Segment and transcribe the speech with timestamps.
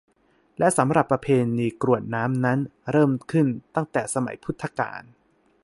[0.59, 1.27] และสำหรับประเพ
[1.57, 2.59] ณีกรวดน้ำนั้น
[2.91, 5.03] เริ่มขึ้นตั้งแต่สมัยพุทธกาล